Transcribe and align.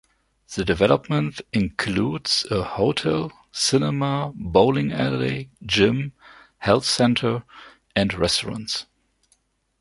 The 0.55 0.65
development 0.65 1.41
includes 1.53 2.47
a 2.49 2.63
hotel, 2.63 3.31
cinema, 3.51 4.31
bowling 4.33 4.91
alley, 4.91 5.51
gym, 5.63 6.13
health 6.57 6.85
centre 6.87 7.43
and 7.95 8.11
restaurants. 8.11 8.87